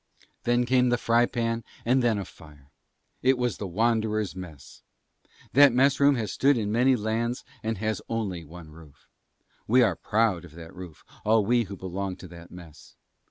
Then 0.45 0.65
came 0.65 0.89
the 0.89 0.97
fry 0.97 1.27
pan 1.27 1.63
and 1.85 2.01
then 2.01 2.17
a 2.17 2.25
fire: 2.25 2.71
it 3.21 3.37
was 3.37 3.57
the 3.57 3.67
Wanderers' 3.67 4.35
Mess. 4.35 4.81
That 5.53 5.73
mess 5.73 5.99
room 5.99 6.15
has 6.15 6.31
stood 6.31 6.57
in 6.57 6.71
many 6.71 6.95
lands 6.95 7.45
and 7.61 7.77
has 7.77 8.01
only 8.09 8.43
one 8.43 8.71
roof. 8.71 9.07
We 9.67 9.83
are 9.83 9.95
proud 9.95 10.43
of 10.43 10.53
that 10.55 10.73
roof, 10.73 11.03
all 11.23 11.45
we 11.45 11.65
who 11.65 11.75
belong 11.77 12.15
to 12.15 12.27
that 12.29 12.49
Mess. 12.49 12.95